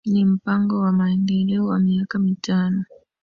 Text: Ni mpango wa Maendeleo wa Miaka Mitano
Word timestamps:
Ni 0.05 0.25
mpango 0.25 0.79
wa 0.79 0.91
Maendeleo 0.91 1.65
wa 1.65 1.79
Miaka 1.79 2.19
Mitano 2.19 2.83